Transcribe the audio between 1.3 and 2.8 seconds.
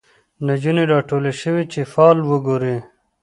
شوی چي فال وګوري